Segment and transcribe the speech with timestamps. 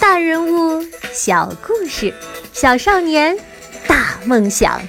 [0.00, 2.12] 大人物，小故事，
[2.54, 3.36] 小少年，
[3.86, 4.80] 大梦想。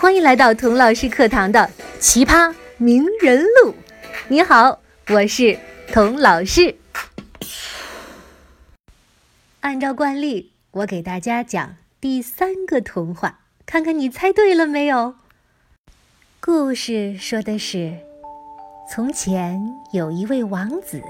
[0.00, 1.60] 欢迎来到童老师课堂的
[2.00, 3.70] 《奇葩名人录》。
[4.26, 5.56] 你好，我是
[5.92, 6.74] 童老师。
[9.60, 15.14] 按照惯例，我给大家讲第三个童话，看看你猜对了没有？
[16.40, 17.98] 故事说的是，
[18.92, 19.60] 从前
[19.92, 21.00] 有一位王子。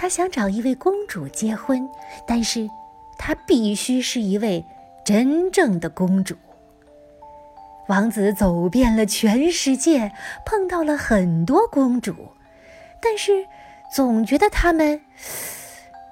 [0.00, 1.90] 他想找一位公主结婚，
[2.24, 2.70] 但是，
[3.18, 4.64] 她必须是一位
[5.04, 6.36] 真正的公主。
[7.88, 10.12] 王子走遍了全世界，
[10.46, 12.14] 碰到了很多公主，
[13.02, 13.44] 但是
[13.92, 15.02] 总觉得她们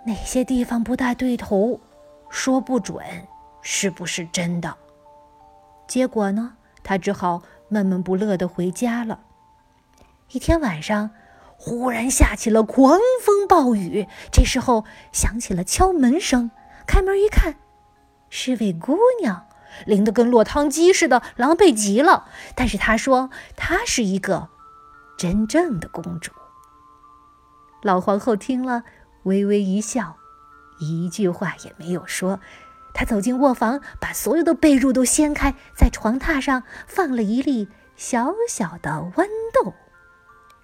[0.04, 1.78] 哪些地方不大对头，
[2.28, 2.98] 说不准
[3.62, 4.74] 是不是真的。
[5.87, 9.20] 结果呢，他只好闷闷不乐地回家了。
[10.32, 11.09] 一天晚上。
[11.59, 16.51] 忽然下起了狂风暴雨，这时候响起了敲门声。
[16.87, 17.56] 开门一看，
[18.30, 19.46] 是位姑娘，
[19.87, 22.29] 淋得跟落汤鸡似的，狼狈极了。
[22.54, 24.48] 但是她说她是一个
[25.18, 26.30] 真正的公主。
[27.82, 28.85] 老皇后听了，
[29.24, 30.16] 微微一笑，
[30.79, 32.38] 一句话也没有说。
[32.95, 39.74] 她走进卧房，把所有的被褥都掀开，在床榻上放了一粒小小的豌豆。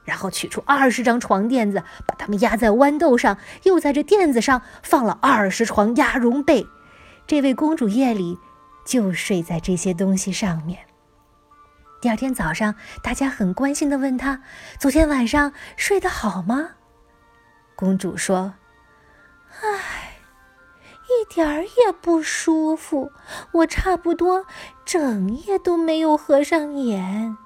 [0.05, 6.67] 然后取出二十张床垫子，把它们压在豌豆上，又在这垫子上放了二十床鸭绒被。
[7.27, 8.39] 这位公主夜里
[8.85, 10.81] 就睡在这些东西上面。
[12.01, 14.43] 第二天早上，大家很关心地问她
[14.81, 16.71] ：“昨天晚上睡得好吗？”
[17.77, 18.55] 公主说
[19.63, 20.19] ：“唉，
[21.07, 23.13] 一点儿也不舒服，
[23.53, 24.47] 我差不多
[24.85, 27.37] 整夜都没有合上眼。”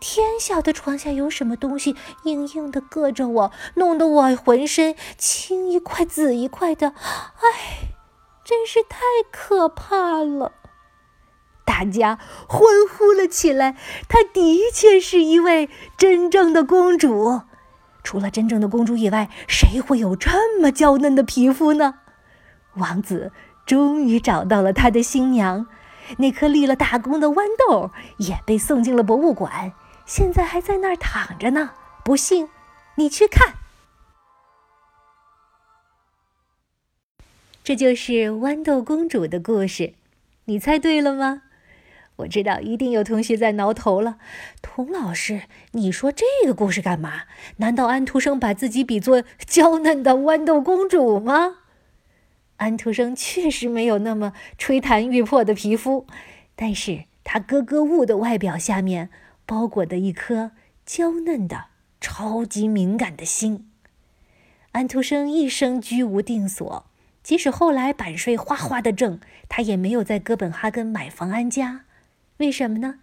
[0.00, 7.88] 天晓得床下有什么东西硬硬的硌着我，弄得我浑身青一块紫一块的，哎，
[8.44, 8.98] 真是太
[9.30, 10.52] 可怕了！
[11.64, 13.76] 大家欢呼了起来。
[14.08, 17.40] 她的确是一位真正的公主。
[18.02, 21.94] 除了真正的公主以外，谁会有这么娇嫩的皮肤呢？
[22.74, 23.32] 王子
[23.64, 25.66] 终于找到了他的新娘。
[26.18, 29.72] 那颗立了大功的豌豆也被送进了博物馆，
[30.06, 31.70] 现在还在那儿躺着呢。
[32.04, 32.48] 不信，
[32.96, 33.54] 你去看。
[37.62, 39.94] 这就是豌豆公主的故事，
[40.44, 41.42] 你猜对了吗？
[42.16, 44.18] 我知道一定有同学在挠头了。
[44.62, 45.42] 童老师，
[45.72, 47.22] 你说这个故事干嘛？
[47.56, 51.56] 难道安徒生把自己比作娇嫩的豌豆公主吗？
[52.56, 56.06] 安徒生确实没有那么吹弹欲破的皮肤，
[56.54, 59.10] 但是他格格巫的外表下面
[59.44, 60.52] 包裹的一颗
[60.86, 61.66] 娇嫩的、
[62.00, 63.68] 超级敏感的心。
[64.72, 66.86] 安徒生一生居无定所，
[67.22, 71.84] 即使后来版税哗哗的挣，他也没有在哥本哈根买房安家。
[72.38, 73.00] 为什么呢？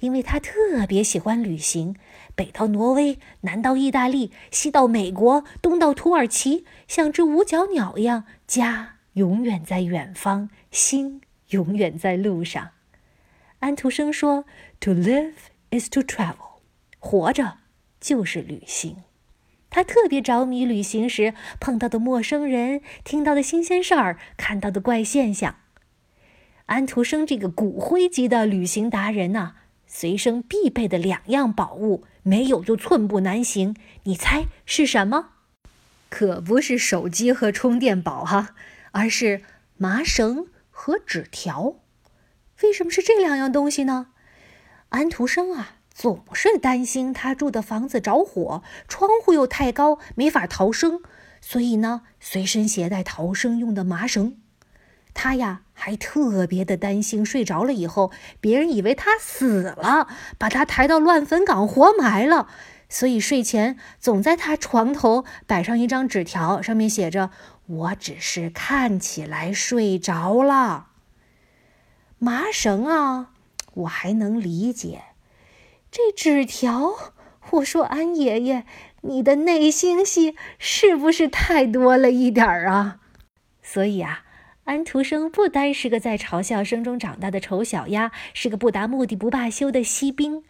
[0.00, 1.94] 因为他特别喜欢旅行，
[2.34, 8.24] 北到挪威，南到意大利，西到美国，东到土耳其，像只五角鸟一样。
[8.46, 12.70] 家永远在远方，心永远在路上。
[13.60, 14.46] 安徒生说
[14.80, 15.34] ：“To live
[15.70, 16.60] is to travel，
[16.98, 17.58] 活着
[18.00, 18.96] 就是旅行。”
[19.68, 25.56] 他特别着迷旅行时碰到的陌生人、听到的新鲜事儿、看到的怪现象。
[26.66, 29.56] 安徒生这个骨灰级的旅行达人呐。
[29.92, 33.74] 随身必备的两样宝物，没有就寸步难行。
[34.04, 35.30] 你猜是什么？
[36.08, 38.54] 可不是手机和充电宝哈，
[38.92, 39.42] 而是
[39.76, 41.74] 麻绳和纸条。
[42.62, 44.06] 为什么是这两样东西呢？
[44.90, 51.02] 安徒生啊，总是担心他住的房子着火，窗户又太高，没法逃生，
[51.40, 54.36] 所以呢，随身携带逃生用的麻绳。
[55.12, 62.48] 他呀，还特别的担心睡着了以后，别人以为他死了，把他抬到乱坟岗活埋了，
[62.90, 67.30] 所以睡前总在他床头摆上一张纸条，上面写着
[67.66, 70.88] ：“我只是看起来睡着了。”
[72.20, 73.30] 麻绳啊，
[73.72, 75.04] 我还能理解，
[75.90, 76.92] 这纸条，
[77.52, 78.66] 我说安爷爷，
[79.00, 82.98] 你的内心戏是不是太多了一点儿啊？
[83.62, 84.24] 所以啊。
[84.70, 90.44] 安徒生不单是个在嘲笑声中长大的丑小鸭，是个不达目的不罢休的锡兵，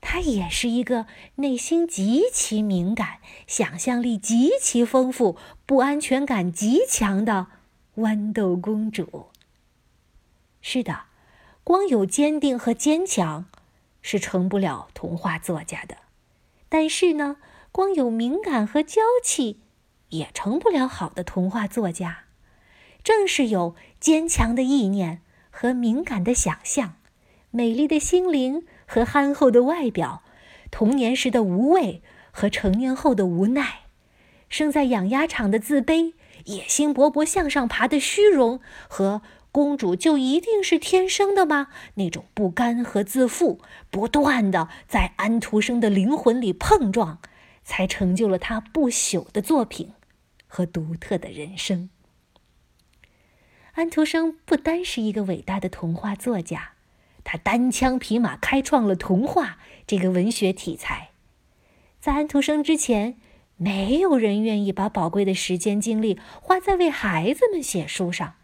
[0.00, 3.18] 他也是一个内心极其敏感、
[3.48, 5.36] 想象力极其丰富、
[5.66, 7.48] 不安全感极强的
[7.96, 9.26] 豌豆公主。
[10.62, 11.06] 是的，
[11.64, 13.46] 光有坚定和坚强
[14.00, 15.96] 是成不了童话作家的，
[16.68, 17.38] 但是呢，
[17.72, 19.58] 光有敏感和娇气
[20.10, 22.23] 也成不了好的童话作家。
[23.04, 25.20] 正是有坚强的意念
[25.50, 26.96] 和敏感的想象，
[27.52, 30.24] 美丽的心灵和憨厚的外表，
[30.72, 32.02] 童年时的无畏
[32.32, 33.82] 和成年后的无奈，
[34.48, 36.14] 生在养鸭场的自卑，
[36.46, 38.58] 野心勃勃向上爬的虚荣
[38.88, 39.22] 和。
[39.54, 41.68] 公主就一定是天生的吗？
[41.94, 47.20] 那种不甘和自负，不断的在安徒生的灵魂里碰撞，
[47.62, 49.92] 才成就了他不朽的作品
[50.48, 51.88] 和独特的人生。
[53.74, 56.74] 安徒生不单是一个伟大的童话作家，
[57.24, 61.10] 他单枪匹马开创了童话这个文学题材。
[61.98, 63.16] 在安徒生之前，
[63.56, 68.34] 没有人愿意把宝贵的时间精力花在为孩子们写书上。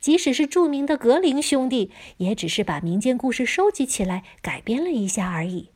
[0.00, 5.68] 即使是著名的格林兄弟，也只是把民间故事收集起来改编了一下而已。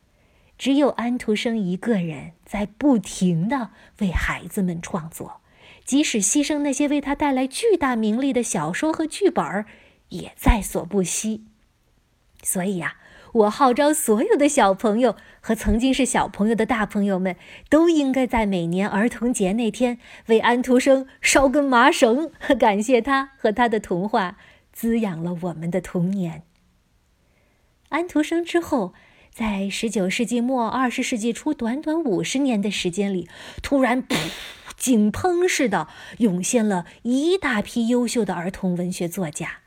[0.57, 3.69] 只有安徒生一个人在不停的
[3.99, 5.43] 为孩子们创作，
[5.85, 9.67] 即使牺牲那些为他带来巨大名利的小说和剧本儿，
[10.09, 11.45] 也在所不惜。
[12.43, 12.97] 所以呀。
[13.35, 17.35] 我号召所有的小朋友和曾经是小朋友的大朋友们，
[17.69, 24.37] 都应该在每年儿童节那天为安徒生烧根麻绳，感谢他和他的童话
[24.73, 26.45] 滋养了我们的童年。
[27.89, 28.95] 安徒生之后，
[29.33, 33.29] 在十九世纪末二十世纪初短短五十年的时间里，
[33.61, 34.15] 突然噗，
[34.77, 35.89] 井喷似的
[36.19, 39.61] 涌现了一大批优秀的儿童文学作家。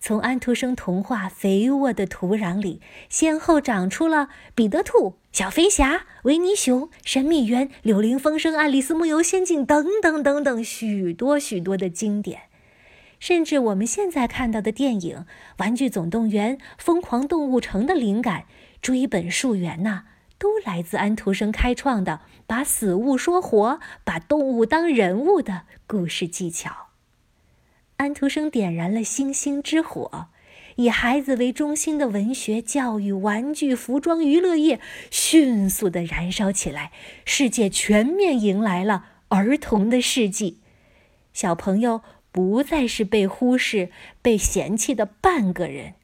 [0.00, 4.16] 从安徒生童话肥沃的土壤里，先后长出了
[4.54, 12.42] 《彼得兔》《小飞侠》《维尼熊》《神秘园》《柳林风声》《爱丽丝梦游仙境》等等等等许多许多的经典，
[13.18, 15.16] 甚至我们现在看到的电影
[15.56, 18.44] 《玩具总动员》《疯狂动物城》的灵感，
[18.80, 20.04] 追本溯源呐，
[20.38, 26.88] 都来自安徒生开创的把死物说活、把动物当人物的故事技巧。
[27.96, 30.28] 安徒生点燃了星星之火，
[30.76, 34.80] 以孩子为中心的文学、教育、玩具、服装、娱乐业
[35.10, 36.92] 迅速的燃烧起来，
[37.24, 40.60] 世界全面迎来了儿童的世纪。
[41.32, 43.90] 小朋友不再是被忽视、
[44.22, 45.94] 被嫌弃的半个人，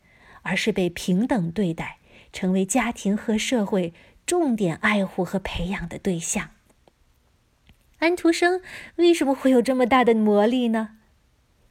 [0.42, 1.98] 而是被平等对待，
[2.32, 3.94] 成为家庭和社会
[4.26, 6.50] 重点爱护和培养的对象。
[7.98, 8.60] 安徒生
[8.96, 10.96] 为什么会有这么大的魔力呢？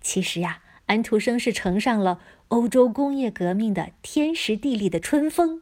[0.01, 5.61] 其实呀，安徒生是乘上了欧洲工业革命的天时地利的春风。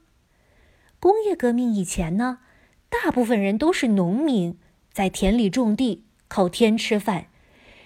[1.00, 2.40] 工业革命以前呢，
[2.90, 4.58] 大部分人都是农民，
[4.94, 7.28] 在田里种地，靠天吃饭。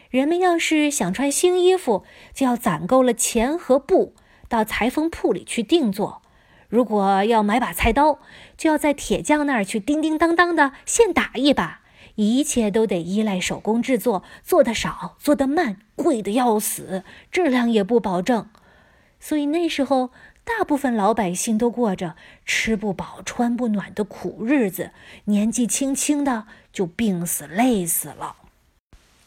[0.10, 4.16] 人们要是想穿新衣服，就要攒够了钱和布，
[4.48, 6.22] 到裁缝铺里去定做。
[6.70, 8.20] 如果要买把菜刀，
[8.58, 11.82] 就要在铁匠那儿去叮叮当当的现打一把。
[12.16, 18.48] 一切都得依赖手工制作，做得少，做得慢，贵得要死，质量也不保证。
[19.20, 20.12] 所以那时候，
[20.46, 22.16] 大部分老百姓都过着
[22.46, 24.92] 吃不饱、穿不暖的苦日子，
[25.26, 28.38] 年纪轻轻的就病死、累死了。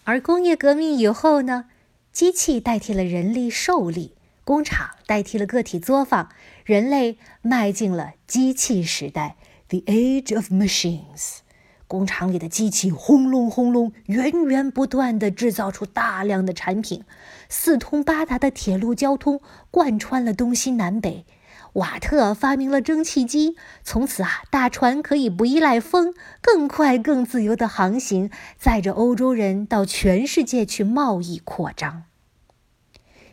[0.04, 1.66] 而工业革命以后呢，
[2.10, 4.14] 机器代替了人力受力，
[4.44, 6.30] 工厂代替了个体作坊，
[6.68, 9.36] 人类迈进了机器时代
[9.68, 11.38] ，The Age of Machines。
[11.86, 17.04] 工厂里的机器轰隆轰隆，源源不断地制造出大量的产品。
[17.48, 21.24] 四通八达的铁路交通贯穿了东西南北。
[21.72, 32.04] 瓦特发明了蒸汽机，从此啊，大船可以不依赖风，更快、更自由地航行，载着欧洲人到全世界去贸易扩张。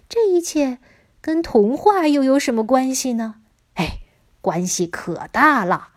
[0.07, 0.77] 这一切
[1.25, 3.37] 跟童话又有什么关系呢？
[3.73, 4.01] 哎，
[4.41, 5.87] 关系可大了。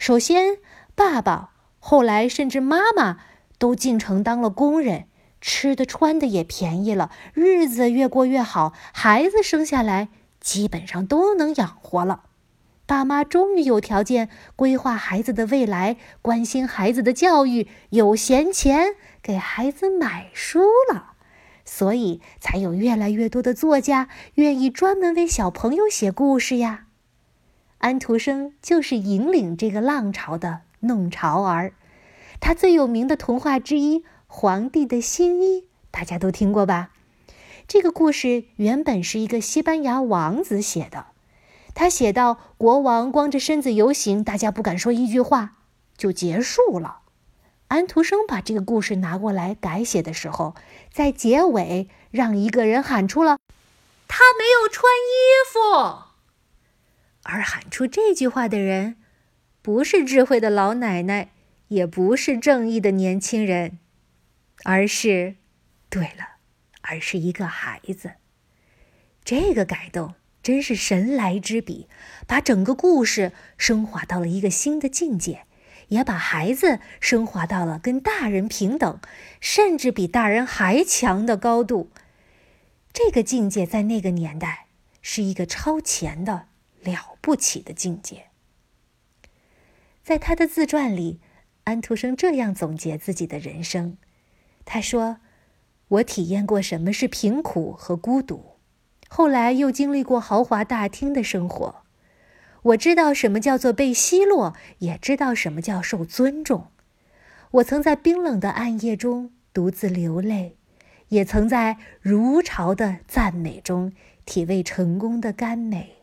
[0.00, 0.56] 首先，
[0.96, 1.50] 爸爸。
[1.78, 3.18] 后来，甚至妈妈
[3.56, 5.04] 都进城当了工人，
[5.40, 10.08] 吃的穿的也便宜了，日子越过越好，孩子生下来
[10.40, 12.24] 基本上都能养活了。
[12.84, 21.13] 爸妈终于有条件规划孩子的未来，关心孩子的教育，有闲钱给孩子买书了，
[21.64, 26.86] 所以才有越来越多的作家愿意专门为小朋友写故事呀。
[27.78, 30.60] 安徒生就是引领这个浪潮的。
[30.86, 31.72] 弄潮儿，
[32.40, 36.90] 他最有名的童话之一《皇帝的新衣》，大家都听过吧？
[37.66, 41.06] 这个故事原本是一个西班牙王子写的。
[41.72, 45.56] 他写到国王光着身子游行，大家不敢说一句话，
[45.96, 46.98] 就结束了。
[47.68, 50.54] 安徒生把这个故事拿过来改写的时候，
[50.92, 53.38] 在结尾让一个人喊出了
[54.06, 56.14] ：“他没有穿衣服。”
[57.24, 58.96] 而喊出这句话的人。
[59.62, 61.30] 不是智慧的老奶奶，
[61.68, 63.78] 也不是正义的年轻人，
[64.64, 65.36] 而是，
[65.88, 66.36] 对了，
[66.82, 68.16] 而是一个孩子。
[69.24, 71.88] 这个改动真是神来之笔，
[72.26, 75.46] 把整个故事升华到了一个新的境界，
[75.88, 79.00] 也把孩子升华到了跟大人平等，
[79.40, 81.90] 甚至比大人还强的高度。
[82.92, 84.66] 这个境界在那个年代
[85.02, 86.46] 是一个超前的、
[86.80, 88.26] 了不起的境界。
[90.02, 91.20] 在他的自传里，
[91.64, 93.96] 安徒生这样总结自己的人生
[94.64, 95.16] ：“他说，
[95.88, 98.56] 我体验过什么是贫苦和孤独，
[99.08, 101.84] 后来又经历过豪华大厅的生活。
[102.64, 106.66] 我知道什么叫做被奚落，也知道什么叫受尊重。
[107.52, 110.56] 我曾在冰冷的暗夜中独自流泪。”
[111.08, 113.92] 也曾在如潮的赞美中
[114.24, 115.98] 体味成功的甘美，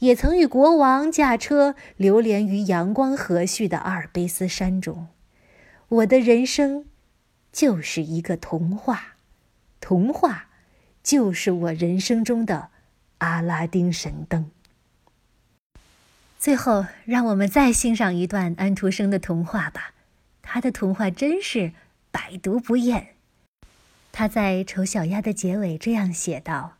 [0.00, 5.08] 也曾与国王驾车流连于阳光和煦的阿尔卑斯山中。
[5.88, 6.84] 我的人生
[7.50, 9.16] 就是一个童话，
[9.80, 10.50] 童话
[11.02, 12.68] 就是我人生中的
[13.18, 14.50] 阿拉丁神灯。
[16.38, 19.92] 最后，让我们再欣赏一段安徒生的童话吧，
[20.40, 21.72] 他的童话真是
[22.12, 23.08] 百读不厌。
[24.12, 26.76] 他在《丑小鸭》的结尾这样写道：“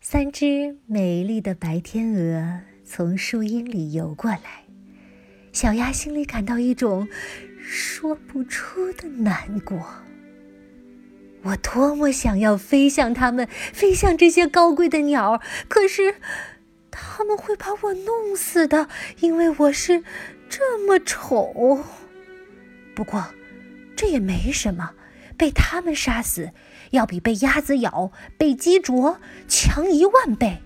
[0.00, 4.64] 三只美丽的白天鹅从树荫里游过来，
[5.52, 7.08] 小鸭心里感到一种
[7.60, 9.84] 说不出的难过。
[11.42, 16.16] 我多么想要飞向它们，飞向这些高贵的鸟，可是
[16.90, 18.88] 他们会把我弄死的，
[19.20, 20.02] 因为我是
[20.48, 21.84] 这么丑。
[22.94, 23.24] 不过，
[23.96, 24.92] 这也没什么。”
[25.40, 26.50] 被他们杀死，
[26.90, 29.18] 要比被鸭子咬、被鸡啄
[29.48, 30.58] 强一万倍。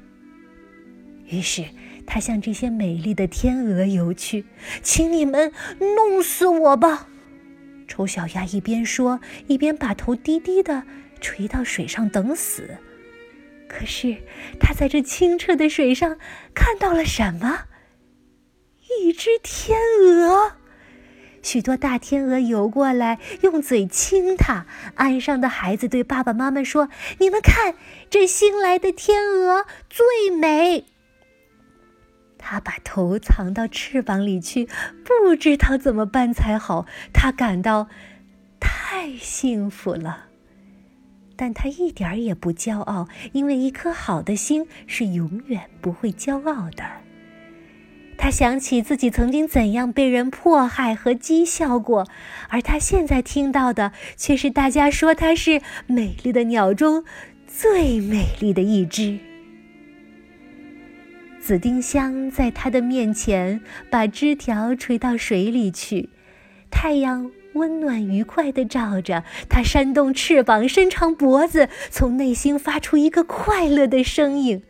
[1.26, 1.66] 于是，
[2.04, 4.46] 他向这些美丽的天鹅游去，
[4.82, 7.06] 请你们弄死我吧！
[7.86, 10.82] 丑小鸭一边说，一边把头低低的
[11.20, 12.78] 垂到水上等死。
[13.76, 14.18] 可是，
[14.60, 16.16] 他在这清澈的水上
[16.54, 17.64] 看到了什么？
[19.00, 20.52] 一只天鹅。
[21.42, 24.66] 许多大天鹅游过来，用嘴亲它。
[24.94, 26.88] 岸上的孩子对爸爸妈妈说
[27.18, 27.74] ：“你们看，
[28.08, 30.84] 这新来的天鹅最美。”
[32.38, 34.68] 它把头藏到翅膀里去，
[35.04, 36.86] 不知道怎么办才好。
[37.12, 37.88] 它感到
[38.60, 40.26] 太幸福了，
[41.36, 46.84] 但它一点儿也不骄傲，因为一颗好的心是永远不会骄傲的。
[48.16, 52.06] 他想起自己曾经怎样被人迫害和讥笑过，
[52.48, 57.04] 而他现在听到的却是大家说他是美丽的鸟中
[57.46, 59.18] 最美丽的一只。
[61.40, 63.60] 紫丁香在他的面前
[63.90, 66.08] 把枝条垂到水里去，
[66.70, 74.62] 太阳温暖愉快地照着它，扇动翅膀，伸长脖子，从内心发出一个快乐的声音。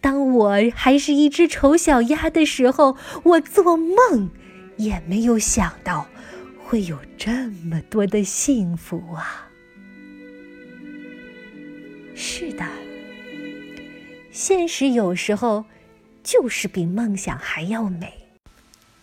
[0.00, 4.30] 当我还是一只丑小鸭的时候，我做梦
[4.76, 6.08] 也没有想到
[6.64, 7.30] 会有这
[7.64, 9.48] 么多的幸福啊！
[12.14, 12.64] 是的，
[14.32, 15.64] 现实有时候
[16.22, 18.12] 就是比梦想还要美，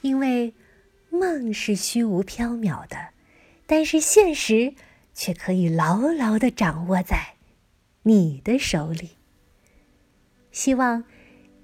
[0.01, 0.53] 因为
[1.09, 2.97] 梦是虚无缥缈的，
[3.71, 4.73] 但是现实
[5.13, 7.35] 却可以牢牢的掌握在
[8.01, 9.11] 你的手里。
[10.51, 11.03] 希望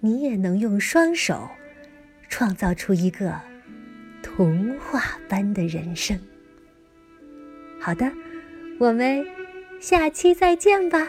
[0.01, 1.49] 你也能用双手
[2.29, 3.41] 创造出一个
[4.21, 6.19] 童话般的人生。
[7.79, 8.11] 好的，
[8.79, 9.25] 我们
[9.81, 11.07] 下期再见吧。